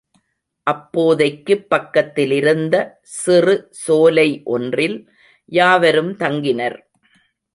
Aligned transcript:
அப்போதைக்குப் 0.67 1.69
பக்கத்திலிருந்த 1.69 2.75
சிறு 3.01 3.67
சோலை 3.71 4.41
ஒன்றில் 4.45 4.97
யாவரும் 5.51 6.13
தங்கினர். 6.17 6.77